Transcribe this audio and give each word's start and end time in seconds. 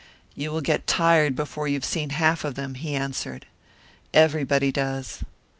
"You 0.33 0.49
will 0.49 0.61
get 0.61 0.87
tired 0.87 1.35
before 1.35 1.67
you 1.67 1.75
have 1.75 1.85
seen 1.85 2.09
half 2.09 2.43
of 2.43 2.55
them," 2.55 2.73
he 2.73 2.95
answered. 2.95 3.45
"Everybody 4.15 4.71
does." 4.71 5.21